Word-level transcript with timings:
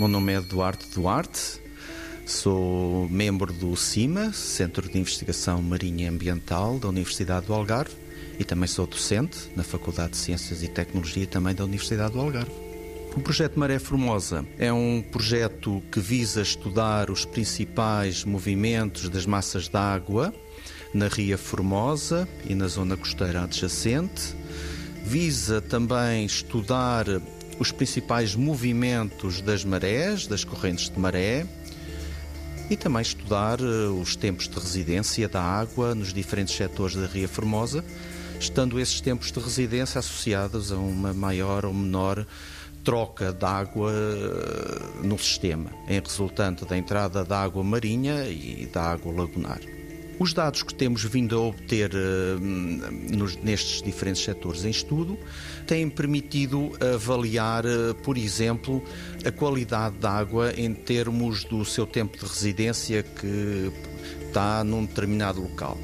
meu 0.00 0.08
nome 0.08 0.32
é 0.32 0.40
Duarte 0.40 0.86
Duarte, 0.94 1.60
sou 2.24 3.06
membro 3.10 3.52
do 3.52 3.76
CIMA, 3.76 4.32
Centro 4.32 4.88
de 4.88 4.96
Investigação 4.96 5.60
Marinha 5.60 6.06
e 6.06 6.08
Ambiental 6.08 6.78
da 6.78 6.88
Universidade 6.88 7.44
do 7.44 7.52
Algarve, 7.52 7.92
e 8.38 8.42
também 8.42 8.66
sou 8.66 8.86
docente 8.86 9.50
na 9.54 9.62
Faculdade 9.62 10.12
de 10.12 10.16
Ciências 10.16 10.62
e 10.62 10.68
Tecnologia 10.68 11.26
também 11.26 11.54
da 11.54 11.64
Universidade 11.64 12.14
do 12.14 12.20
Algarve. 12.20 12.50
O 13.14 13.20
projeto 13.20 13.60
Maré 13.60 13.78
Formosa 13.78 14.46
é 14.58 14.72
um 14.72 15.02
projeto 15.02 15.82
que 15.92 16.00
visa 16.00 16.40
estudar 16.40 17.10
os 17.10 17.26
principais 17.26 18.24
movimentos 18.24 19.06
das 19.10 19.26
massas 19.26 19.68
d'água 19.68 20.32
na 20.94 21.08
Ria 21.08 21.36
Formosa 21.36 22.26
e 22.48 22.54
na 22.54 22.68
zona 22.68 22.96
costeira 22.96 23.42
adjacente. 23.42 24.34
Visa 25.04 25.60
também 25.60 26.24
estudar 26.24 27.04
os 27.60 27.70
principais 27.70 28.34
movimentos 28.34 29.42
das 29.42 29.64
marés, 29.64 30.26
das 30.26 30.42
correntes 30.44 30.88
de 30.88 30.98
maré, 30.98 31.46
e 32.70 32.76
também 32.76 33.02
estudar 33.02 33.60
eh, 33.60 33.88
os 34.00 34.16
tempos 34.16 34.48
de 34.48 34.58
residência 34.58 35.28
da 35.28 35.42
água 35.42 35.94
nos 35.94 36.12
diferentes 36.12 36.56
setores 36.56 36.96
da 36.96 37.06
Ria 37.06 37.28
Formosa, 37.28 37.84
estando 38.40 38.80
esses 38.80 39.02
tempos 39.02 39.30
de 39.30 39.38
residência 39.38 39.98
associados 39.98 40.72
a 40.72 40.76
uma 40.76 41.12
maior 41.12 41.66
ou 41.66 41.74
menor 41.74 42.26
troca 42.82 43.30
de 43.30 43.44
água 43.44 43.92
eh, 43.92 45.06
no 45.06 45.18
sistema, 45.18 45.70
em 45.86 46.00
resultante 46.00 46.64
da 46.64 46.78
entrada 46.78 47.22
da 47.22 47.42
água 47.42 47.62
marinha 47.62 48.26
e 48.26 48.66
da 48.72 48.84
água 48.84 49.12
lagunar. 49.12 49.60
Os 50.20 50.34
dados 50.34 50.62
que 50.62 50.74
temos 50.74 51.02
vindo 51.02 51.34
a 51.34 51.40
obter 51.40 51.92
uh, 51.94 52.38
nos, 53.16 53.36
nestes 53.36 53.80
diferentes 53.80 54.22
setores 54.22 54.66
em 54.66 54.70
estudo 54.70 55.18
têm 55.66 55.88
permitido 55.88 56.72
avaliar, 56.94 57.64
uh, 57.64 57.94
por 58.02 58.18
exemplo, 58.18 58.84
a 59.24 59.32
qualidade 59.32 59.96
da 59.96 60.10
água 60.10 60.52
em 60.54 60.74
termos 60.74 61.44
do 61.44 61.64
seu 61.64 61.86
tempo 61.86 62.18
de 62.18 62.26
residência 62.26 63.02
que 63.02 63.72
está 64.26 64.62
num 64.62 64.84
determinado 64.84 65.40
local. 65.40 65.78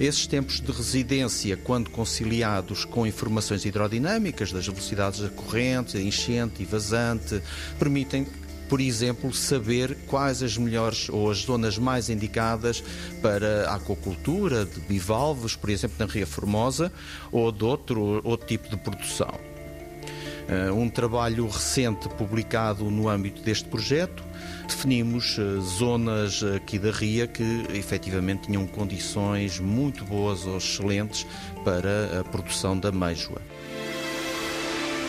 Esses 0.00 0.26
tempos 0.26 0.60
de 0.60 0.72
residência, 0.72 1.56
quando 1.56 1.88
conciliados 1.88 2.84
com 2.84 3.06
informações 3.06 3.64
hidrodinâmicas 3.64 4.50
das 4.50 4.66
velocidades 4.66 5.20
da 5.20 5.28
corrente, 5.28 5.96
enchente 5.96 6.60
e 6.60 6.66
vazante, 6.66 7.40
permitem 7.78 8.26
por 8.68 8.80
exemplo, 8.80 9.32
saber 9.32 9.96
quais 10.06 10.42
as 10.42 10.56
melhores 10.56 11.08
ou 11.08 11.30
as 11.30 11.38
zonas 11.38 11.78
mais 11.78 12.08
indicadas 12.08 12.82
para 13.22 13.68
a 13.70 13.76
aquacultura 13.76 14.64
de 14.64 14.80
bivalves, 14.80 15.54
por 15.56 15.70
exemplo, 15.70 15.96
na 15.98 16.06
Ria 16.06 16.26
Formosa, 16.26 16.92
ou 17.30 17.50
de 17.52 17.64
outro, 17.64 18.20
outro 18.24 18.46
tipo 18.46 18.68
de 18.68 18.76
produção. 18.76 19.34
Uh, 20.48 20.72
um 20.72 20.88
trabalho 20.88 21.48
recente 21.48 22.08
publicado 22.10 22.84
no 22.84 23.08
âmbito 23.08 23.42
deste 23.42 23.68
projeto, 23.68 24.22
definimos 24.68 25.36
uh, 25.38 25.60
zonas 25.60 26.40
aqui 26.54 26.78
da 26.78 26.92
Ria 26.92 27.26
que 27.26 27.66
efetivamente 27.74 28.46
tinham 28.46 28.64
condições 28.64 29.58
muito 29.58 30.04
boas 30.04 30.46
ou 30.46 30.58
excelentes 30.58 31.26
para 31.64 32.20
a 32.20 32.24
produção 32.24 32.78
da 32.78 32.92
meijoa. 32.92 33.42